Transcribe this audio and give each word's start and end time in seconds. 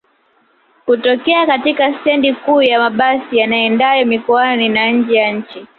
kutokea 0.85 1.45
katika 1.47 1.99
stendi 1.99 2.33
kuu 2.33 2.61
ya 2.61 2.79
mabasi 2.79 3.37
yaendayo 3.37 4.05
mikoani 4.05 4.69
na 4.69 4.91
nje 4.91 5.15
ya 5.15 5.31
nchi 5.33 5.65